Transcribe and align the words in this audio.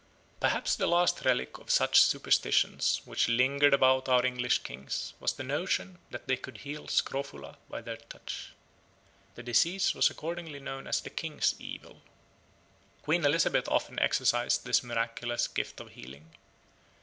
Perhaps 0.39 0.77
the 0.77 0.87
last 0.87 1.23
relic 1.25 1.59
of 1.59 1.69
such 1.69 2.01
superstitions 2.01 3.01
which 3.05 3.27
lingered 3.29 3.71
about 3.71 4.09
our 4.09 4.25
English 4.25 4.63
kings 4.63 5.13
was 5.19 5.33
the 5.33 5.43
notion 5.43 5.99
that 6.09 6.25
they 6.27 6.35
could 6.35 6.57
heal 6.57 6.87
scrofula 6.87 7.59
by 7.69 7.81
their 7.81 7.97
touch. 7.97 8.47
The 9.35 9.43
disease 9.43 9.93
was 9.93 10.09
accordingly 10.09 10.59
known 10.59 10.87
as 10.87 11.01
the 11.01 11.11
King's 11.11 11.53
Evil. 11.59 12.01
Queen 13.03 13.23
Elizabeth 13.23 13.67
often 13.69 13.99
exercised 13.99 14.65
this 14.65 14.81
miraculous 14.81 15.47
gift 15.47 15.79
of 15.79 15.91
healing. 15.91 16.33